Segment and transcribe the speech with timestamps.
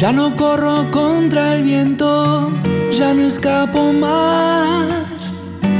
[0.00, 2.50] Ya no corro contra el viento,
[2.90, 5.34] ya no escapo más.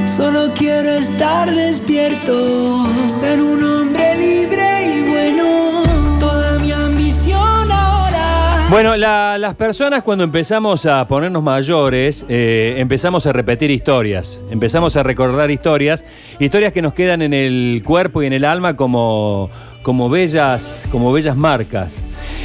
[0.05, 5.83] Solo quiero estar despierto, ser un hombre libre y bueno.
[6.21, 8.67] Toda mi ambición ahora.
[8.69, 14.97] Bueno, la- las personas cuando empezamos a ponernos mayores, eh, empezamos a repetir historias, empezamos
[14.97, 16.05] a recordar historias,
[16.39, 19.49] historias que nos quedan en el cuerpo y en el alma como,
[19.83, 22.03] como, bellas, como bellas marcas.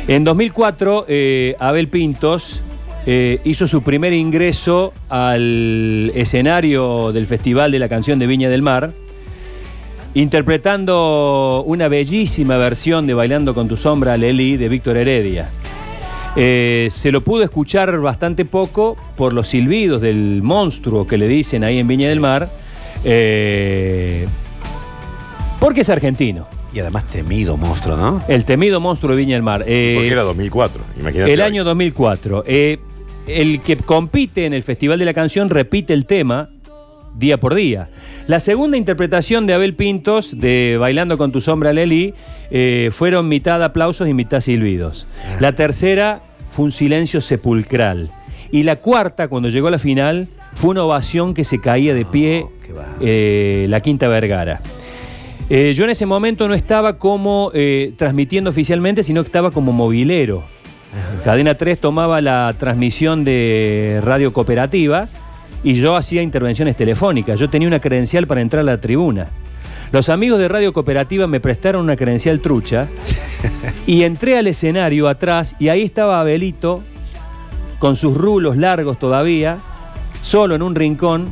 [0.08, 2.62] En 2004, eh, Abel Pintos
[3.08, 8.62] eh, hizo su primer ingreso al escenario del Festival de la Canción de Viña del
[8.62, 8.92] Mar,
[10.14, 15.48] interpretando una bellísima versión de Bailando con tu sombra, Leli, de Víctor Heredia.
[16.36, 21.64] Eh, se lo pudo escuchar bastante poco por los silbidos del monstruo que le dicen
[21.64, 22.48] ahí en Viña del Mar,
[25.60, 28.22] porque es argentino, Y además temido monstruo, ¿no?
[28.28, 29.64] el temido monstruo de Viña del Mar.
[29.66, 31.34] Eh, Porque era 2004, imagínate.
[31.34, 31.46] el hoy.
[31.48, 32.44] año 2004.
[32.46, 32.80] Eh,
[33.28, 36.50] el que compite en el Festival de la Canción repite el tema
[37.18, 37.88] día por día.
[38.28, 42.14] La segunda interpretación de Abel Pintos de Bailando con tu sombra, Leli,
[42.52, 45.08] eh, fueron mitad aplausos y mitad silbidos.
[45.40, 48.12] La tercera fue un silencio sepulcral.
[48.52, 52.04] Y la cuarta, cuando llegó a la final, fue una ovación que se caía de
[52.04, 52.46] pie
[53.00, 54.60] eh, la Quinta Vergara.
[55.50, 59.72] Eh, yo en ese momento no estaba como eh, transmitiendo oficialmente, sino que estaba como
[59.74, 60.44] movilero.
[61.24, 65.08] Cadena 3 tomaba la transmisión de Radio Cooperativa
[65.64, 67.40] y yo hacía intervenciones telefónicas.
[67.40, 69.28] Yo tenía una credencial para entrar a la tribuna.
[69.92, 72.88] Los amigos de Radio Cooperativa me prestaron una credencial trucha
[73.86, 76.82] y entré al escenario atrás y ahí estaba Abelito
[77.78, 79.60] con sus rulos largos todavía,
[80.24, 81.28] solo en un rincón.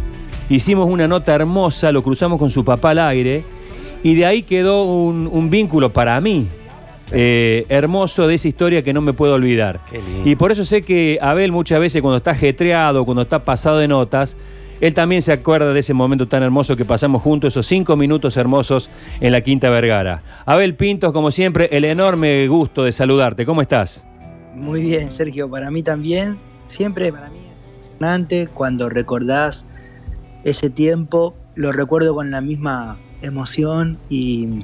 [0.49, 3.43] Hicimos una nota hermosa, lo cruzamos con su papá al aire
[4.03, 6.47] y de ahí quedó un, un vínculo para mí
[7.15, 9.81] eh, hermoso de esa historia que no me puedo olvidar.
[10.25, 13.87] Y por eso sé que Abel muchas veces cuando está jetreado, cuando está pasado de
[13.87, 14.35] notas,
[14.81, 18.35] él también se acuerda de ese momento tan hermoso que pasamos juntos, esos cinco minutos
[18.35, 18.89] hermosos
[19.21, 20.23] en la Quinta Vergara.
[20.45, 23.45] Abel Pintos, como siempre, el enorme gusto de saludarte.
[23.45, 24.07] ¿Cómo estás?
[24.55, 29.65] Muy bien, Sergio, para mí también, siempre para mí es emocionante cuando recordás
[30.43, 34.63] ese tiempo, lo recuerdo con la misma emoción y,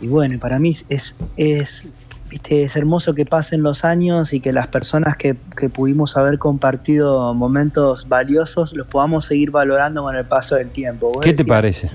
[0.00, 1.86] y bueno, para mí es, es,
[2.28, 6.38] viste, es hermoso que pasen los años y que las personas que, que pudimos haber
[6.38, 11.20] compartido momentos valiosos los podamos seguir valorando con el paso del tiempo.
[11.20, 11.90] ¿Qué te parece?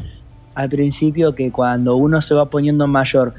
[0.55, 3.33] al principio que cuando uno se va poniendo mayor,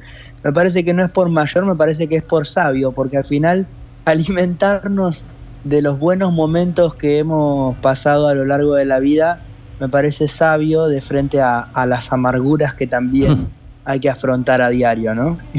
[0.44, 3.24] me parece que no es por mayor, me parece que es por sabio, porque al
[3.24, 3.66] final
[4.04, 5.24] alimentarnos
[5.64, 9.40] de los buenos momentos que hemos pasado a lo largo de la vida,
[9.78, 13.48] me parece sabio de frente a, las amarguras que también
[13.88, 15.38] hay que afrontar a diario, ¿no?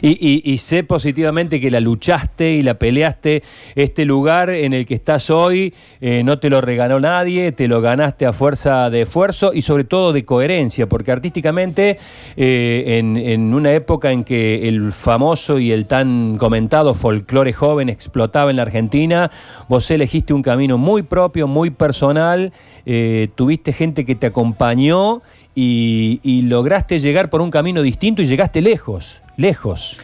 [0.00, 3.42] Y, y- y sé positivamente que la luchaste y la peleaste.
[3.74, 7.80] Este lugar en el que estás hoy eh, no te lo regaló nadie, te lo
[7.80, 11.98] ganaste a fuerza de esfuerzo y sobre todo de coherencia, porque artísticamente
[12.36, 18.50] eh, en, una época en que el famoso y el tan comentado folclore joven explotaba
[18.50, 19.30] en la Argentina,
[19.68, 22.52] vos elegiste un camino muy propio, muy personal,
[22.86, 25.22] eh, tuviste gente que te acompañó
[25.60, 29.96] y, lograste llegar por un camino distinto y llegaste lejos, lejos.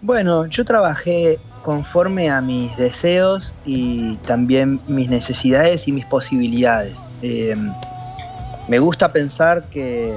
[0.00, 6.98] Bueno, yo trabajé conforme a mis deseos y también mis necesidades y mis posibilidades.
[7.20, 7.54] Eh,
[8.68, 10.14] me gusta pensar que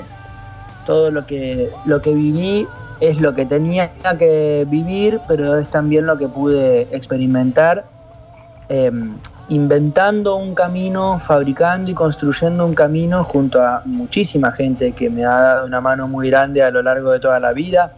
[0.85, 2.66] todo lo que, lo que viví
[3.01, 7.84] es lo que tenía que vivir, pero es también lo que pude experimentar,
[8.69, 8.91] eh,
[9.53, 15.30] inventando un camino, fabricando y construyendo un camino junto a muchísima gente que me ha
[15.30, 17.94] dado una mano muy grande a lo largo de toda la vida.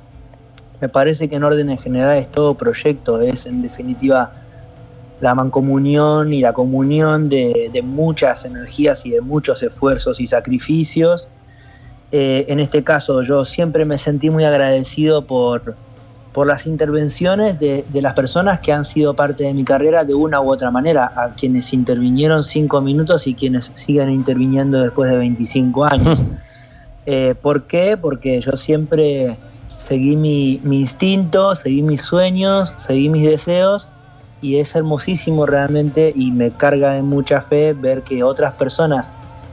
[0.81, 4.33] Me parece que en orden general es todo proyecto, es en definitiva
[5.21, 11.29] la mancomunión y la comunión de, de muchas energías y de muchos esfuerzos y sacrificios.
[12.11, 15.75] Eh, en este caso yo siempre me sentí muy agradecido por,
[16.35, 20.13] por las intervenciones de, de las personas que han sido parte de mi carrera de
[20.13, 25.17] una u otra manera, a quienes intervinieron cinco minutos y quienes siguen interviniendo después de
[25.17, 26.19] 25 años.
[27.07, 27.97] Eh, ¿Por qué?
[27.97, 29.37] Porque yo siempre
[29.77, 33.87] seguí mi, mi instinto, seguí mis sueños, seguí mis deseos
[34.41, 39.07] y es hermosísimo realmente y me carga de mucha fe ver que otras personas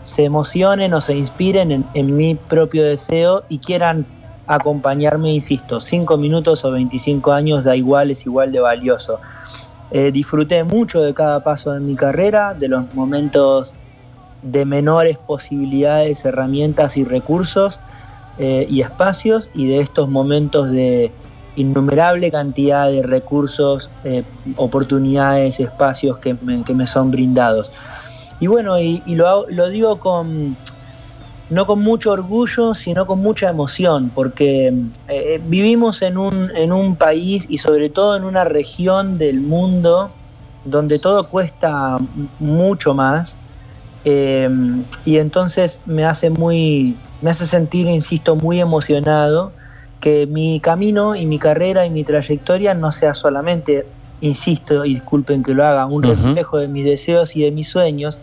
[0.04, 4.06] se emocionen o se inspiren en, en mi propio deseo y quieran
[4.46, 9.20] acompañarme, insisto, 5 minutos o 25 años da igual, es igual de valioso.
[9.90, 13.74] Eh, disfruté mucho de cada paso de mi carrera, de los momentos
[14.42, 17.78] de menores posibilidades, herramientas y recursos
[18.38, 21.12] eh, y espacios y de estos momentos de,
[21.56, 24.24] innumerable cantidad de recursos, eh,
[24.56, 27.70] oportunidades, espacios que me, que me, son brindados.
[28.40, 30.56] Y bueno, y, y lo, lo, digo con,
[31.52, 34.72] no con mucho orgullo, sino con mucha emoción, porque
[35.08, 40.10] eh, vivimos en un, en un país y sobre todo en una región del mundo
[40.64, 41.98] donde todo cuesta
[42.38, 43.36] mucho más.
[44.04, 44.48] Eh,
[45.04, 49.52] y entonces me hace muy, me hace sentir, insisto, muy emocionado
[50.00, 53.86] que mi camino y mi carrera y mi trayectoria no sea solamente,
[54.20, 56.16] insisto, y disculpen que lo haga, un uh -huh.
[56.16, 58.18] reflejo de mis deseos y de mis sueños,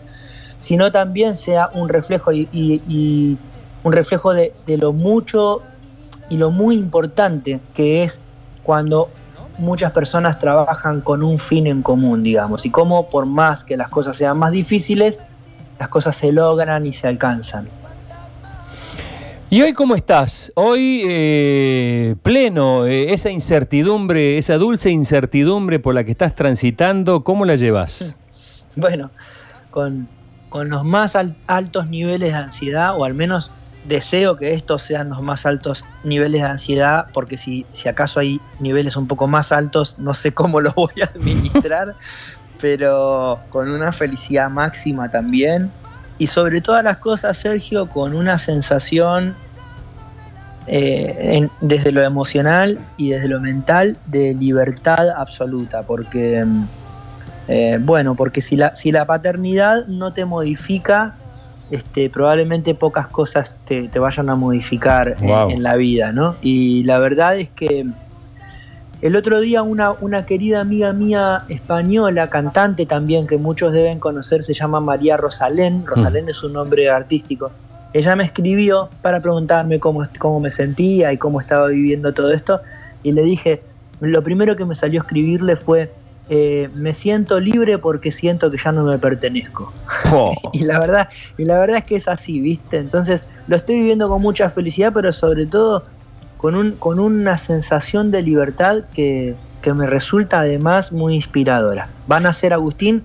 [0.60, 3.38] sino también sea un reflejo y, y, y
[3.82, 5.62] un reflejo de, de, lo mucho
[6.28, 8.20] y lo muy importante que es
[8.62, 9.08] cuando
[9.58, 13.88] muchas personas trabajan con un fin en común, digamos, y cómo por más que las
[13.88, 15.18] cosas sean más difíciles,
[15.78, 17.68] las cosas se logran y se alcanzan.
[19.52, 20.52] ¿Y hoy cómo estás?
[20.54, 27.44] Hoy eh, pleno, eh, esa incertidumbre, esa dulce incertidumbre por la que estás transitando, ¿cómo
[27.44, 28.16] la llevas?
[28.76, 29.10] Bueno,
[29.72, 30.06] con,
[30.50, 33.50] con los más al, altos niveles de ansiedad, o al menos
[33.84, 38.40] deseo que estos sean los más altos niveles de ansiedad, porque si, si acaso hay
[38.58, 41.94] niveles un poco más altos, no sé cómo los voy a administrar,
[42.60, 45.70] pero con una felicidad máxima también.
[46.18, 49.34] Y sobre todas las cosas, Sergio, con una sensación
[50.66, 56.44] eh, en, desde lo emocional y desde lo mental de libertad absoluta, porque,
[57.50, 61.16] eh, bueno, porque si la, si la paternidad no te modifica,
[61.70, 65.50] este, probablemente pocas cosas te, te vayan a modificar wow.
[65.50, 66.36] en, en, la vida, ¿no?
[66.42, 67.86] Y la verdad es que
[69.02, 74.44] el otro día una, una, querida amiga mía española, cantante también, que muchos deben conocer,
[74.44, 75.86] se llama María Rosalén.
[75.86, 76.28] Rosalén mm.
[76.28, 77.50] es un nombre artístico.
[77.94, 82.60] Ella me escribió para preguntarme cómo, cómo me sentía y cómo estaba viviendo todo esto.
[83.02, 83.62] Y le dije,
[84.00, 85.90] lo primero que me salió a escribirle fue,
[86.32, 89.72] eh, me siento libre porque siento que ya no me pertenezco.
[90.12, 90.32] Oh.
[90.52, 92.76] y, la verdad, y la verdad es que es así, ¿viste?
[92.76, 95.82] Entonces lo estoy viviendo con mucha felicidad, pero sobre todo
[96.36, 101.88] con, un, con una sensación de libertad que, que, me resulta además muy inspiradora.
[102.06, 103.02] Van a ser Agustín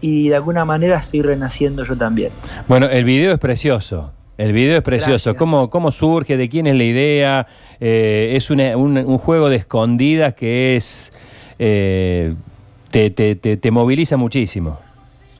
[0.00, 2.30] y de alguna manera estoy renaciendo yo también.
[2.68, 4.12] Bueno, el video es precioso.
[4.36, 5.34] El video es precioso.
[5.34, 6.36] ¿Cómo, ¿Cómo, surge?
[6.36, 7.46] ¿De quién es la idea?
[7.80, 11.12] Eh, es una, un, un, juego de escondidas que es.
[11.58, 12.36] Eh,
[12.90, 14.78] te, te, te, te moviliza muchísimo.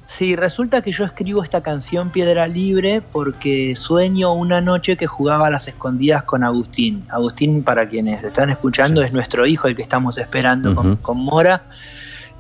[0.09, 5.49] Sí, resulta que yo escribo esta canción Piedra Libre porque sueño una noche que jugaba
[5.49, 7.05] a las escondidas con Agustín.
[7.11, 9.09] Agustín, para quienes están escuchando, sí.
[9.09, 10.77] es nuestro hijo, el que estamos esperando uh -huh.
[10.77, 11.62] con, con, Mora.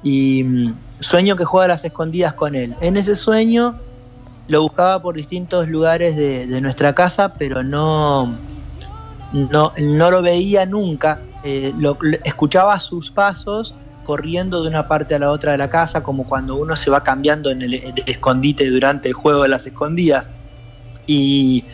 [0.02, 2.74] Y mm, sueño que juega a las escondidas con él.
[2.80, 3.74] En ese sueño
[4.48, 8.34] lo buscaba por distintos lugares de, de nuestra casa, pero no,
[9.32, 11.20] no, no lo veía nunca.
[11.44, 13.74] Eh, lo, escuchaba sus pasos
[14.08, 17.02] corriendo de una parte a la otra de la casa, como cuando uno se va
[17.02, 20.30] cambiando en el, escondite durante el juego de las escondidas.
[21.06, 21.66] Y,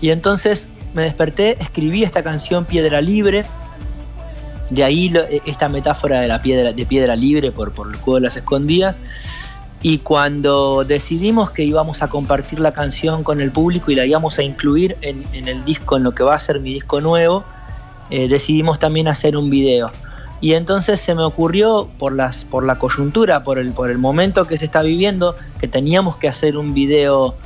[0.00, 3.44] y, entonces me desperté, escribí esta canción Piedra Libre,
[4.70, 8.20] de ahí lo, esta metáfora de la piedra, de piedra libre por, por el juego
[8.20, 8.96] de las escondidas.
[9.82, 14.38] Y cuando decidimos que íbamos a compartir la canción con el público y la íbamos
[14.38, 17.44] a incluir en, en el disco, en lo que va a ser mi disco nuevo,
[18.10, 19.90] eh, decidimos también hacer un video.
[20.42, 24.44] Y entonces se me ocurrió, por, las, por la coyuntura, por el, por el momento
[24.44, 27.36] que se está viviendo, que teníamos que hacer un video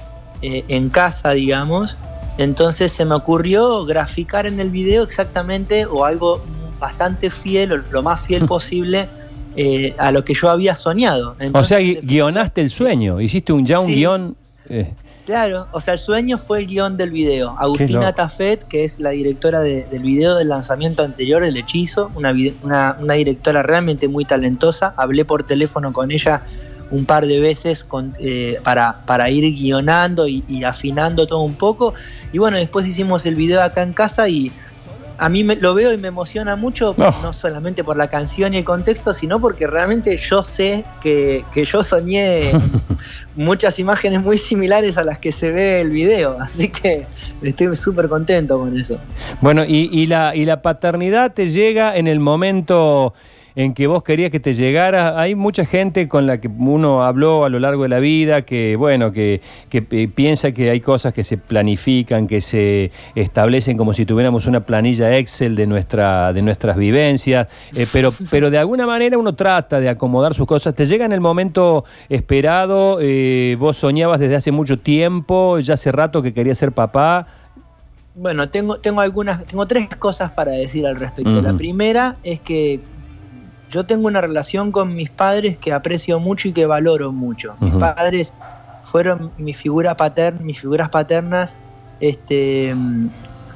[0.41, 1.99] eh, en casa, digamos.
[2.39, 6.43] Entonces se me ocurrió graficar en el video exactamente o algo
[6.81, 9.11] bastante fiel, o lo más fiel posible,
[9.57, 11.37] eh, a lo que yo había soñado.
[11.39, 13.95] Entonces, o sea, guionaste el sueño, hiciste un, ya un sí.
[13.95, 14.37] guion.
[14.71, 14.91] Eh.
[15.27, 17.57] Claro, o sea, el sueño fue el guion del video.
[17.59, 22.33] Agustina Tafet, que es la directora de, del video del lanzamiento anterior del Hechizo, una,
[22.63, 24.95] una, una, directora realmente muy talentosa.
[24.97, 26.43] Hablé por teléfono con ella
[26.93, 31.55] un par de veces con, eh, para, para, ir guionando y, y, afinando todo un
[31.55, 31.95] poco.
[32.33, 34.53] Y bueno, después hicimos el video acá en casa y
[35.19, 37.11] a mí me, lo veo y me emociona mucho, no.
[37.23, 37.33] no.
[37.33, 41.83] solamente por la canción y el contexto, sino porque realmente yo sé que, que yo
[41.83, 42.53] soñé
[43.35, 47.07] muchas imágenes muy similares a las que se ve el video, así que
[47.43, 48.99] estoy súper contento con eso.
[49.41, 53.15] Bueno, y, y, la, y la paternidad te llega en el momento
[53.57, 55.19] en que vos querías que te llegara.
[55.19, 58.77] Hay mucha gente con la que uno habló a lo largo de la vida que,
[58.77, 64.05] bueno, que, que piensa que hay cosas que se planifican, que se establecen como si
[64.05, 69.17] tuviéramos una planilla Excel de, nuestra, de nuestras vivencias, eh, pero, pero de alguna manera
[69.17, 70.75] uno trata de acomodar sus cosas.
[70.75, 75.91] Te llega en el momento esperado, eh, vos soñabas desde hace mucho tiempo, ya hace
[75.91, 77.27] rato que querías ser papá.
[78.15, 81.41] Bueno, tengo, tengo algunas, tengo tres cosas para decir al respecto.
[81.41, 82.81] La primera es que
[83.71, 87.55] yo tengo una relación con mis padres que aprecio mucho y que valoro mucho.
[87.61, 88.33] Mis padres
[88.83, 91.57] fueron mi figura paterna, mis figuras paternas,
[92.01, 92.75] este,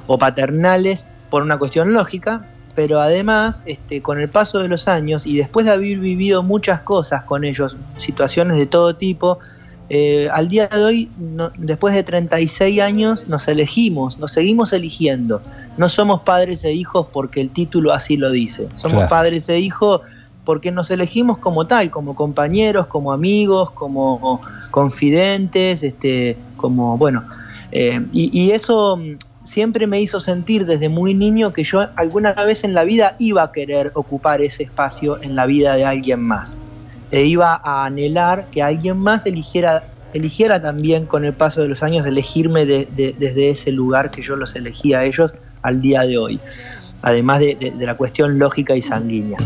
[0.07, 5.27] o paternales por una cuestión lógica, pero además, este, con el paso de los años
[5.27, 9.39] y después de haber vivido muchas cosas con ellos, situaciones de todo tipo,
[9.91, 15.43] eh, al día de hoy, no- después de 36 años, nos elegimos, nos seguimos eligiendo.
[15.77, 18.69] No somos padres e hijos porque el título así lo dice.
[18.75, 19.11] Somos Claro.
[19.11, 20.01] padres e hijos
[20.45, 27.25] porque nos elegimos como tal, como compañeros, como amigos, como confidentes, este, como, bueno,
[27.73, 32.33] eh, y, y eso mm, siempre me hizo sentir desde muy niño que yo alguna
[32.35, 36.21] vez en la vida iba a querer ocupar ese espacio en la vida de alguien
[36.21, 36.57] más.
[37.11, 41.83] E iba a anhelar que alguien más eligiera, eligiera también con el paso de los
[41.83, 46.03] años elegirme de- de- desde ese lugar que yo los elegí a ellos al día
[46.03, 46.41] de hoy.
[47.03, 49.39] Además de, la cuestión lógica y sanguínea.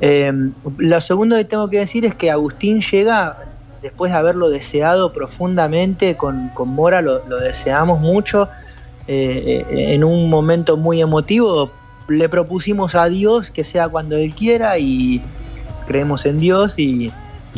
[0.00, 0.32] Eh,
[0.78, 3.36] lo segundo que tengo que decir es que Agustín llega,
[3.82, 8.48] después de haberlo deseado profundamente, con, con Mora lo, lo deseamos mucho,
[9.06, 11.70] eh, eh, en un momento muy emotivo,
[12.08, 15.22] le propusimos a Dios que sea cuando Él quiera y
[15.82, 17.12] creemos en Dios y,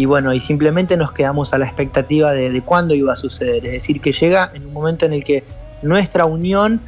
[0.06, 3.64] bueno, y simplemente nos quedamos a la expectativa de, de cuándo iba a suceder.
[3.66, 5.44] Es decir, que llega en un momento en el que
[5.82, 6.80] nuestra unión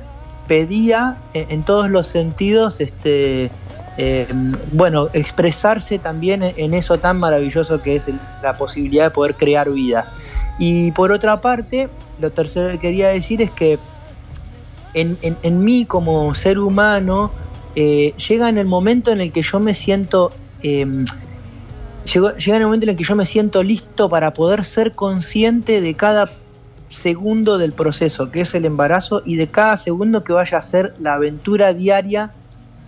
[0.48, 3.50] pedía en, en todos los sentidos, este,
[3.98, 4.26] eh,
[4.72, 8.08] bueno, expresarse también en, en eso tan maravilloso que es
[8.42, 10.12] la posibilidad de poder crear vida.
[10.58, 11.88] Y por otra parte,
[12.20, 13.78] lo tercero que quería decir es que
[14.94, 17.30] en, en- mí como ser humano
[17.74, 20.86] eh, llega en el momento en el que yo me siento eh,
[22.06, 25.96] llega el momento en el que yo me siento listo para poder ser consciente de
[25.96, 26.40] cada
[26.88, 30.94] segundo del proceso que es el embarazo y de cada segundo que vaya a ser
[30.98, 32.36] la aventura diaria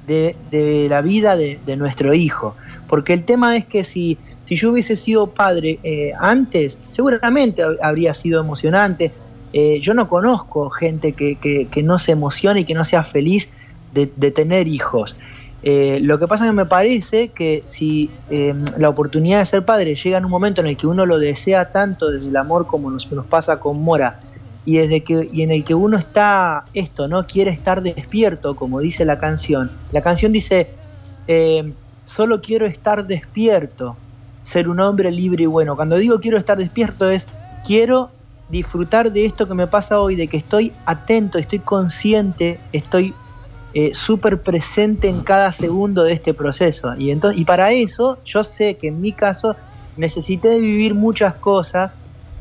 [0.00, 2.56] de, la vida de, nuestro hijo
[2.86, 7.76] porque el tema es que si si yo hubiese sido padre eh, antes seguramente hab-
[7.82, 9.16] habría sido emocionante
[9.52, 13.48] eh, yo no conozco gente que, que- no se emocione y que no sea feliz
[13.90, 15.16] de tener hijos.
[15.62, 19.64] Eh, lo que pasa es que me parece que si eh, la oportunidad de ser
[19.64, 22.66] padre llega en un momento en el que uno lo desea tanto desde el amor
[22.66, 24.20] como nos, nos pasa con Mora,
[24.64, 27.26] y, desde que, y en el que uno está esto, ¿no?
[27.26, 29.70] Quiere estar despierto, como dice la canción.
[29.92, 30.68] La canción dice,
[31.26, 31.72] eh,
[32.04, 33.96] solo quiero estar despierto,
[34.42, 35.74] ser un hombre libre y bueno.
[35.74, 37.26] Cuando digo quiero estar despierto es,
[37.66, 38.10] quiero
[38.50, 43.14] disfrutar de esto que me pasa hoy, de que estoy atento, estoy consciente, estoy
[43.74, 46.94] eh, súper presente en cada segundo de este proceso.
[46.96, 49.56] Y, entonces, y para eso yo sé que en mi caso
[49.96, 51.96] necesité de vivir muchas cosas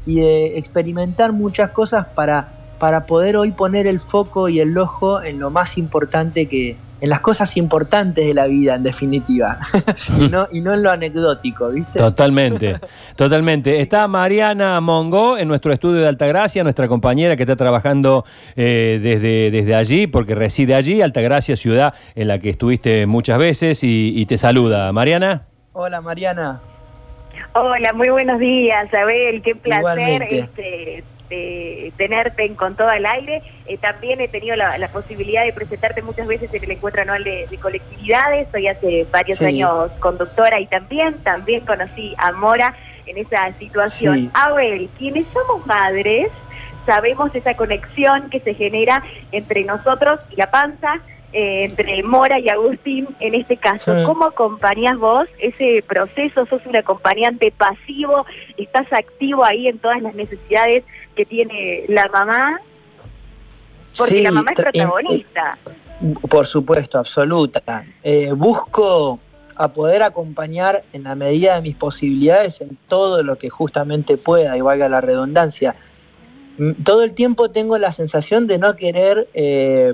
[0.06, 5.22] y de experimentar muchas cosas para, para poder hoy poner el foco y el ojo
[5.22, 9.58] en lo más importante que, en las cosas importantes de la vida, en definitiva,
[10.20, 12.00] y, no, y no en lo anecdótico, ¿viste?
[12.00, 12.80] Totalmente,
[13.16, 13.82] totalmente.
[13.82, 18.26] Está Mariana Mongo en nuestro estudio de Altagracia, nuestra compañera que está trabajando
[18.56, 23.84] eh, desde, desde allí, porque reside allí, Altagracia, ciudad en la que estuviste muchas veces,
[23.84, 24.92] y, y te saluda.
[24.92, 25.44] Mariana.
[25.74, 26.60] Hola Mariana.
[27.54, 31.04] Hola, muy buenos días, Abel, qué placer Igualmente.
[31.28, 33.42] Este, de tenerte en Con Todo al Aire.
[33.66, 37.24] Eh, también he tenido la, la posibilidad de presentarte muchas veces en el encuentro anual
[37.24, 39.46] de, de colectividades, soy hace varios Sí.
[39.46, 44.16] años conductora y también, también conocí a Mora en esa situación.
[44.16, 44.30] Sí.
[44.34, 46.30] Abel, quienes somos madres,
[46.86, 51.02] sabemos esa conexión que se genera entre nosotros y la panza,
[51.34, 53.94] eh, entre Mora y Agustín en este caso.
[53.96, 54.04] Sí.
[54.06, 56.46] ¿Cómo acompañás vos ese proceso?
[56.46, 58.26] ¿Sos un acompañante pasivo?
[58.58, 60.84] ¿Estás activo ahí en todas las necesidades
[61.16, 62.60] que tiene la mamá?
[63.98, 65.58] Porque Sí, la mamá es en- protagonista.
[66.30, 67.84] Por supuesto, absoluta.
[68.04, 69.20] Eh, busco
[69.56, 74.56] a poder acompañar en la medida de mis posibilidades en todo lo que justamente pueda,
[74.56, 75.76] y valga la redundancia.
[76.60, 79.94] Mm, Todo el tiempo tengo la sensación de no querer eh,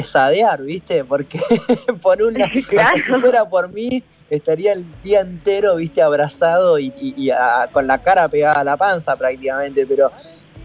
[0.00, 1.04] pesadear, ¿viste?
[1.04, 1.40] Porque
[2.02, 2.96] por un lado, Claro.
[2.98, 6.02] si fuera por mí, estaría el día entero, ¿viste?
[6.02, 10.12] Abrazado y, y- y a- con la cara pegada a la panza prácticamente, pero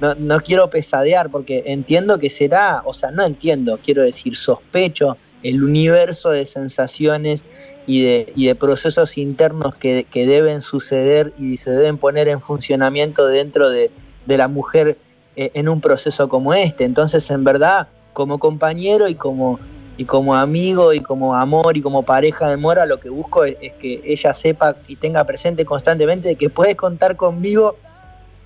[0.02, 5.16] no, no quiero pesadear porque entiendo que será, o sea, no entiendo, quiero decir, sospecho
[5.44, 7.44] el universo de sensaciones
[7.88, 12.42] y de, y de procesos internos que, que deben suceder y se deben poner en
[12.42, 13.92] funcionamiento dentro de,
[14.26, 14.98] de la mujer
[15.38, 16.84] eh, en un proceso como este.
[16.84, 19.60] Entonces, en verdad, como compañero y como,
[19.98, 23.58] y como amigo y como amor y como pareja de Mora, lo que busco es,
[23.80, 27.78] que ella sepa y tenga presente constantemente que puede contar conmigo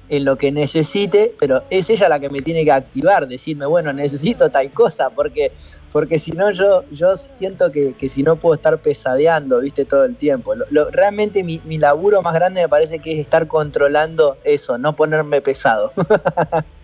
[0.08, 3.92] en lo que necesite, pero es ella la que me tiene que activar, decirme, bueno,
[3.92, 5.52] necesito tal cosa, porque,
[5.92, 10.06] porque si no yo, yo siento que, que si no puedo estar pesadeando, viste, todo
[10.06, 10.54] el tiempo.
[10.70, 14.96] Lo, realmente mi, mi laburo más grande me parece que es estar controlando eso, no
[14.96, 15.92] ponerme pesado.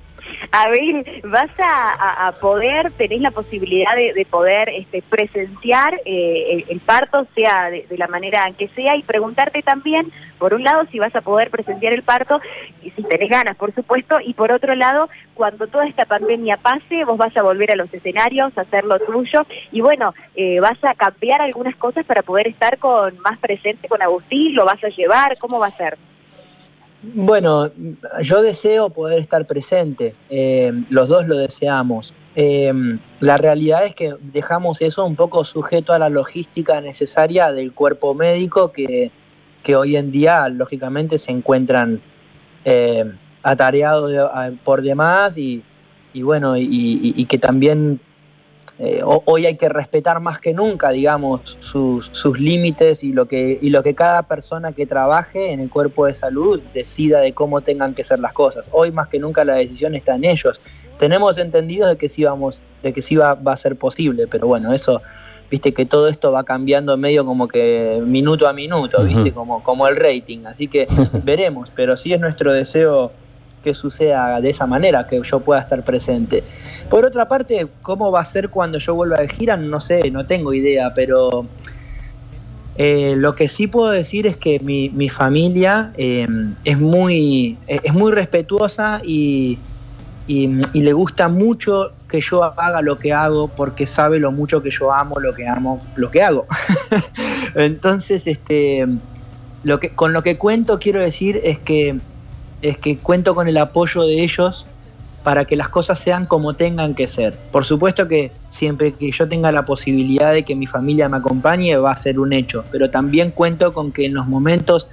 [0.52, 7.70] Abel, vas a, poder, tenés la posibilidad de, poder este, presenciar eh, el, parto, sea
[7.70, 11.50] de, la manera que sea, y preguntarte también, por un lado, si vas a poder
[11.50, 12.42] presenciar el parto,
[12.82, 17.06] y si tenés ganas, por supuesto, y por otro lado, cuando toda esta pandemia pase,
[17.06, 20.84] vos vas a volver a los escenarios, a hacer lo tuyo, y bueno, eh, vas
[20.84, 24.90] a cambiar algunas cosas para poder estar con más presente con Agustín, lo vas a
[24.90, 25.98] llevar, ¿cómo va a ser?
[27.04, 27.72] Bueno,
[28.22, 32.14] yo deseo poder estar presente, eh, los dos lo deseamos.
[32.36, 32.72] Eh,
[33.20, 38.14] la realidad es que dejamos eso un poco sujeto a la logística necesaria del cuerpo
[38.14, 39.12] médico que,
[39.76, 42.02] hoy en día lógicamente se encuentran
[42.66, 44.12] eh, atareados
[44.64, 45.64] por demás y,
[46.14, 48.00] bueno, y que también
[48.84, 53.70] eh, hoy hay que respetar más que nunca, digamos, sus, límites y lo, que, y
[53.70, 57.94] lo que cada persona que trabaje en el cuerpo de salud decida de cómo tengan
[57.94, 58.68] que ser las cosas.
[58.72, 60.60] Hoy más que nunca la decisión está en ellos.
[60.98, 64.48] Tenemos entendido de que sí vamos, de que sí va, va a ser posible, pero
[64.48, 65.00] bueno, eso,
[65.52, 69.88] viste que todo esto va cambiando medio como que minuto a minuto, viste, como, como
[69.88, 70.46] el rating.
[70.46, 70.88] Así que
[71.24, 73.12] veremos, pero sí es nuestro deseo
[73.64, 76.44] que suceda de esa manera, que yo pueda estar presente.
[76.90, 79.58] Por otra parte, ¿cómo va a ser cuando yo vuelva de gira?
[79.58, 81.46] No sé, no tengo idea, pero
[82.76, 86.28] eh, lo que sí puedo decir es que mi, mi familia eh,
[86.64, 89.60] es, muy, es muy respetuosa y,
[90.28, 94.70] y, le gusta mucho que yo haga lo que hago porque sabe lo mucho que
[94.70, 96.48] yo amo lo que amo, lo que hago.
[97.56, 98.88] Entonces, este,
[99.64, 102.00] lo que, con lo que cuento quiero decir es que
[102.62, 104.66] es que cuento con el apoyo de ellos
[105.24, 107.36] para que las cosas sean como tengan que ser.
[107.52, 111.76] Por supuesto que siempre que yo tenga la posibilidad de que mi familia me acompañe
[111.78, 114.88] va a ser un hecho, pero también cuento con que en los momentos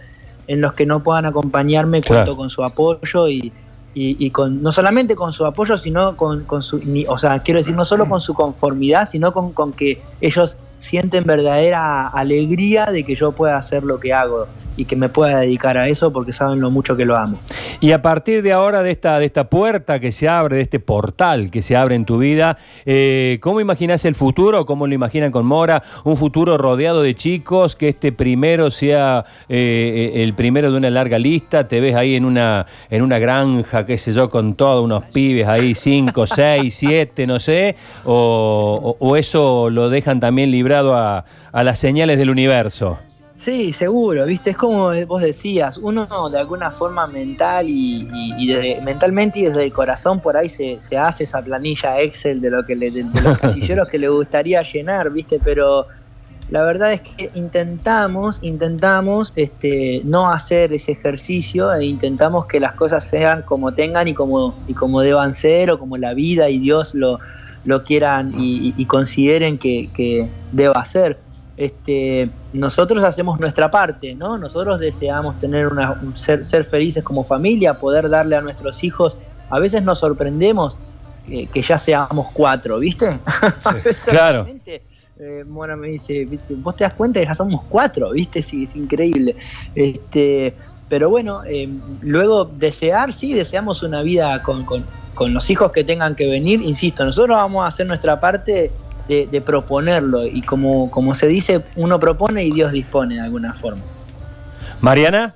[0.47, 3.53] en los que no puedan acompañarme cuento con su apoyo y,
[3.95, 7.75] y, con no solamente con su apoyo, sino con, con su, o sea, quiero decir,
[7.75, 13.15] no solo con su conformidad, sino con, con que ellos sienten verdadera alegría de que
[13.15, 14.47] yo pueda hacer lo que hago
[14.79, 17.37] y que me pueda dedicar a eso porque saben lo mucho que lo amo.
[17.81, 20.81] Y a partir de ahora, de esta, de esta puerta que se abre, de este
[20.81, 24.65] portal que se abre en tu vida, eh, ¿cómo imaginas el futuro?
[24.65, 25.83] ¿Cómo lo imaginan con Mora?
[26.05, 31.19] Un futuro rodeado de chicos, que este primero sea eh, el primero de una larga
[31.19, 35.05] lista, te ves ahí en una, en una granja, qué sé yo, con todos unos
[35.07, 41.25] pibes ahí, cinco, seis, siete, no sé, o, o, eso lo dejan también librado a,
[41.51, 42.99] a las señales del universo.
[43.49, 48.07] Sí, seguro, viste, es como vos decías, uno de alguna forma mental y,
[48.85, 52.77] mentalmente y desde el corazón por ahí se, hace esa planilla Excel de lo que
[52.77, 55.87] le, de, los casilleros que le gustaría llenar, viste, pero
[56.51, 62.75] la verdad es que intentamos, intentamos este, no hacer ese ejercicio e intentamos que las
[62.75, 66.59] cosas sean como tengan y como, y como deban ser o como la vida y
[66.59, 67.19] Dios lo,
[67.65, 71.17] lo quieran y, consideren que, que deba ser
[71.59, 74.39] este, nosotros hacemos nuestra parte, ¿no?
[74.39, 79.17] Nosotros deseamos tener una, ser, ser felices como familia, poder darle a nuestros hijos.
[79.51, 80.79] A veces nos sorprendemos
[81.27, 83.19] que ya seamos cuatro, ¿viste?
[84.07, 84.47] claro.
[85.21, 88.41] Eh, Mora me dice, vos te das cuenta que ya somos cuatro, ¿viste?
[88.41, 89.35] Sí, es increíble.
[89.75, 90.55] Este,
[90.89, 91.69] pero bueno, eh,
[92.03, 96.63] luego desear, sí, deseamos una vida con, con, con los hijos que tengan que venir.
[96.63, 98.71] Insisto, nosotros vamos a hacer nuestra parte
[99.09, 100.27] de, proponerlo.
[100.27, 103.83] Y como, como se dice, uno propone y Dios dispone de alguna forma.
[104.81, 105.35] Mariana.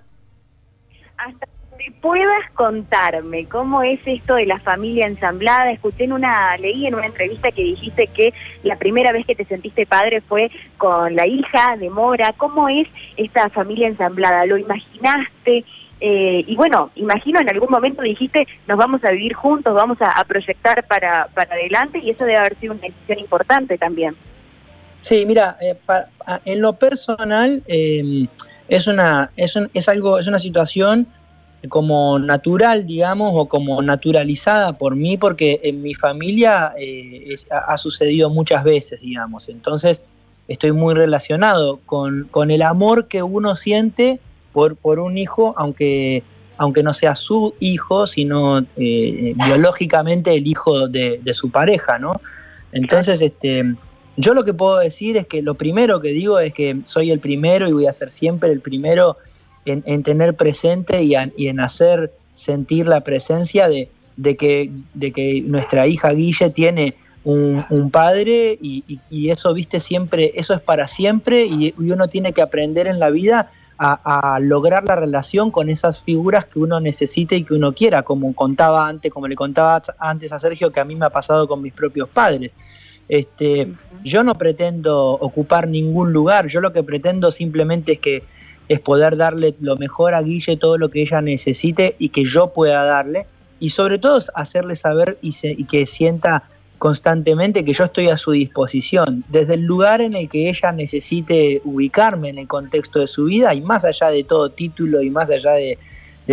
[1.16, 1.46] Hasta
[1.78, 5.70] que puedas contarme cómo es esto de la familia ensamblada.
[5.70, 9.44] Escuché en una, leí en una entrevista que dijiste que la primera vez que te
[9.44, 12.34] sentiste padre fue con la hija de Mora.
[12.34, 14.46] ¿Cómo es esta familia ensamblada?
[14.46, 15.64] ¿Lo imaginaste?
[16.04, 20.24] Eh, y bueno, imagino en algún momento dijiste, nos vamos a vivir juntos, vamos a,
[20.24, 24.16] proyectar para, para, adelante y eso debe haber sido una decisión importante también.
[25.02, 25.76] Sí, mira, eh,
[26.44, 28.26] en lo personal em,
[28.66, 31.06] es, una, es, es, algo, es una situación
[31.68, 38.28] como natural, digamos, o como naturalizada por mí, porque en mi familia eh, ha sucedido
[38.28, 39.48] muchas veces, digamos.
[39.48, 40.02] Entonces,
[40.48, 44.18] estoy muy relacionado con, con el amor que uno siente
[44.52, 46.22] por, por un hijo, aunque,
[46.56, 52.20] aunque no sea su hijo, sino eh, biológicamente el hijo de, su pareja, ¿no?
[52.72, 53.74] Entonces, este,
[54.16, 57.20] yo lo que puedo decir es que lo primero que digo es que soy el
[57.20, 59.16] primero y voy a ser siempre el primero
[59.64, 65.86] en, tener presente y, en hacer sentir la presencia de, de, que, de que nuestra
[65.86, 71.44] hija Guille tiene un, un padre y, y, eso, viste, siempre, eso es para siempre
[71.44, 76.02] y, y uno tiene que aprender en la vida a, lograr la relación con esas
[76.02, 80.32] figuras que uno necesite y que uno quiera, como contaba antes, como le contaba antes
[80.32, 82.52] a Sergio, que a mí me ha pasado con mis propios padres.
[83.08, 83.72] Este,
[84.04, 88.22] yo no pretendo ocupar ningún lugar, yo lo que pretendo simplemente es que
[88.68, 92.52] es poder darle lo mejor a Guille todo lo que ella necesite y que yo
[92.52, 93.26] pueda darle
[93.58, 96.44] y sobre todo hacerle saber y, y que sienta
[96.82, 101.62] constantemente que yo estoy a su disposición, desde el lugar en el que ella necesite
[101.64, 105.30] ubicarme en el contexto de su vida y más allá de todo título y más
[105.30, 105.78] allá de,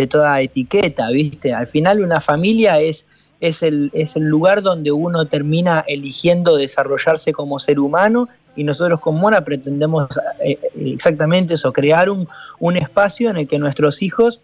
[0.08, 1.54] toda etiqueta, ¿viste?
[1.54, 3.06] Al final una familia es,
[3.38, 8.98] es, el, es el lugar donde uno termina eligiendo desarrollarse como ser humano y nosotros
[8.98, 10.08] con Mora pretendemos
[10.44, 12.26] eh, eh, exactamente eso, crear un,
[12.58, 14.40] un espacio en el que nuestros hijos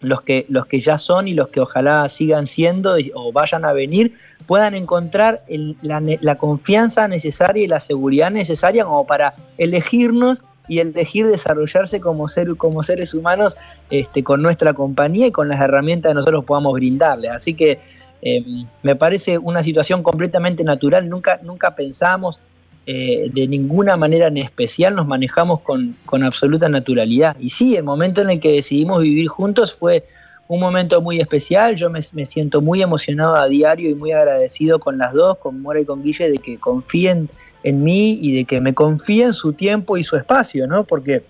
[0.00, 3.72] los que, los que ya son y los que ojalá sigan siendo o vayan a
[3.72, 4.14] venir,
[4.46, 5.42] puedan encontrar
[5.82, 12.56] la, confianza necesaria y la seguridad necesaria como para elegirnos y elegir desarrollarse como, ser,
[12.56, 13.56] como seres humanos
[13.90, 17.32] este, con nuestra compañía y con las herramientas que nosotros podamos brindarles.
[17.32, 17.80] Así que
[18.22, 22.38] em, me parece una situación completamente natural, nunca, nunca pensamos
[22.86, 27.36] eh, de ninguna manera en especial, nos manejamos con, absoluta naturalidad.
[27.38, 30.04] Y sí, el momento en el que decidimos vivir juntos fue
[30.48, 34.98] un momento muy especial, yo me, siento muy emocionado a diario y muy agradecido con
[34.98, 37.28] las dos, con Mora y con Guille, de que confíen
[37.62, 40.82] en mí y de que me confíen su tiempo y su espacio, ¿no?
[40.84, 41.22] Porque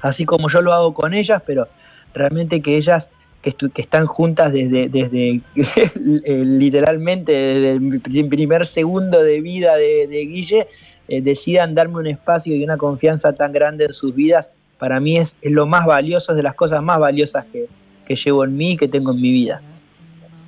[0.00, 1.68] así como yo lo hago con ellas, pero
[2.14, 3.08] realmente que ellas
[3.42, 10.66] que, están juntas desde, desde eh, literalmente desde el primer segundo de vida de, Guille,
[11.08, 15.18] eh, decidan darme un espacio y una confianza tan grande en sus vidas, para mí
[15.18, 17.66] es, lo más valioso, es de las cosas más valiosas que,
[18.06, 19.60] que llevo en mí y que tengo en mi vida.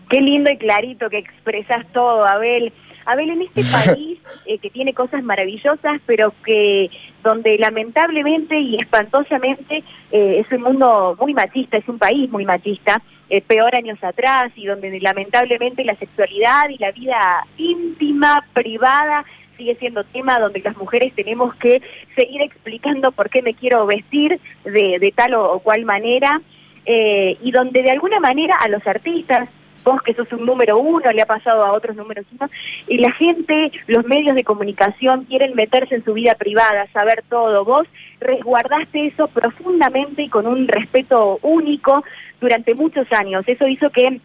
[0.08, 2.72] Qué lindo y clarito que expresas todo, Abel.
[3.04, 6.90] Abel, en este país eh, que tiene cosas maravillosas, pero que
[7.22, 13.02] donde lamentablemente y espantosamente eh, es un mundo muy machista, es un país muy machista,
[13.28, 19.24] eh, peor años atrás, y donde lamentablemente la sexualidad y la vida íntima, privada,
[19.56, 21.82] sigue siendo tema donde las mujeres tenemos que
[22.16, 26.40] seguir explicando por qué me quiero vestir de, tal o, cual manera,
[26.86, 29.48] y donde de alguna manera a los artistas,
[29.84, 32.50] vos que sos un número uno, le ha pasado a otros números uno,
[32.86, 37.64] y la gente, los medios de comunicación quieren meterse en su vida privada, saber todo.
[37.64, 37.86] Vos
[38.20, 42.04] resguardaste eso profundamente y con un respeto único
[42.40, 43.44] durante muchos años.
[43.46, 44.20] Eso hizo que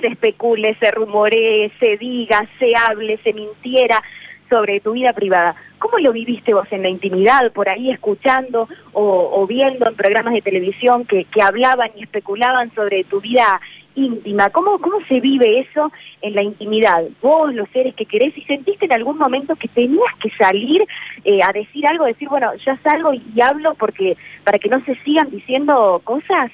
[0.00, 4.02] se especule, se rumoree, se diga, se hable, se mintiera
[4.48, 5.54] sobre tu vida privada.
[5.78, 10.42] ¿Cómo lo viviste vos en la intimidad, por ahí escuchando o, viendo en programas de
[10.42, 13.60] televisión que, hablaban y especulaban sobre tu vida
[13.94, 14.50] íntima.
[14.50, 17.04] ¿Cómo, ¿Cómo se vive eso en la intimidad?
[17.20, 20.84] Vos, los seres que querés, y sentiste en algún momento que tenías que salir
[21.24, 24.94] eh, a decir algo, decir, bueno, ya salgo y hablo porque para que no se
[25.04, 26.50] sigan diciendo cosas?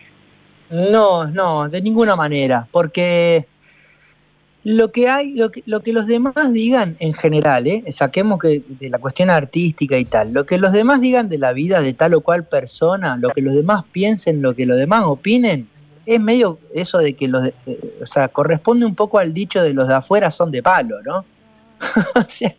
[0.71, 3.47] No, no, de ninguna manera, porque
[4.65, 7.85] lo que hay, lo que, lo que los demás digan en general, ¿eh?
[7.91, 11.53] saquemos que de la cuestión artística y tal, lo que los demás digan de la
[11.53, 15.05] vida de tal o cual persona, lo que los demás piensen, lo que los demás
[15.05, 15.69] opinen,
[16.07, 19.75] es medio eso de que los, eh, o sea, corresponde un poco al dicho de
[19.75, 21.27] los de afuera son de palo, ¿no?
[22.15, 22.55] o sea,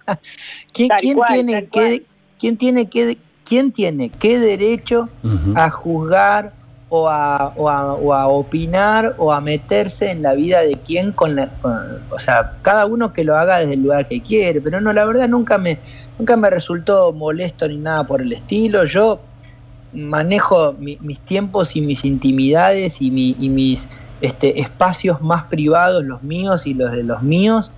[0.71, 2.03] ¿quién, tiene qué,
[2.39, 5.09] quién tiene qué, quién tiene qué derecho
[5.55, 6.53] a juzgar
[7.01, 11.49] o a, o, a, opinar o a meterse en la vida de quién con, la,
[12.09, 15.05] o sea, cada uno que lo haga desde el lugar que quiere, pero no, la
[15.05, 15.79] verdad nunca me,
[16.17, 18.85] nunca me resultó molesto ni nada por el estilo.
[18.85, 19.19] Yo
[19.93, 23.87] manejo mis tiempos y mis intimidades y, mis
[24.21, 27.71] este, espacios más privados, los míos y los de los míos,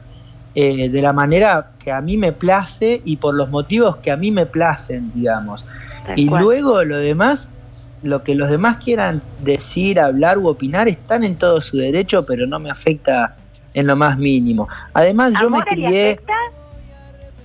[0.56, 4.18] eh, de la manera que a mí me place y por los motivos que a
[4.18, 5.66] mí me placen, digamos.
[6.16, 7.50] y luego lo demás,
[8.08, 12.48] lo que los demás quieran decir, hablar u opinar, están en todo su derecho, pero
[12.48, 13.36] no me afecta
[13.74, 14.68] en lo más mínimo.
[14.94, 16.20] Además, yo me crié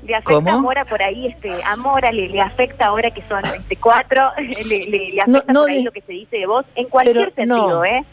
[0.06, 3.76] le afecta a Mora por ahí, este, a Mora le, afecta ahora que son este,
[3.76, 4.30] cuatro,
[4.68, 7.84] le, le, afecta por ahí lo que se dice de vos, en cualquier sentido, no,
[7.84, 8.04] ¿eh?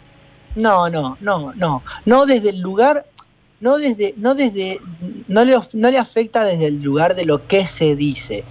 [0.56, 3.06] No, no, no, no, no desde el lugar,
[3.60, 4.80] no desde, no desde,
[5.28, 8.44] no le, no le afecta desde el lugar de lo que se dice.